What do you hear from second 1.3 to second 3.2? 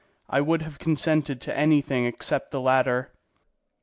to anything except the latter.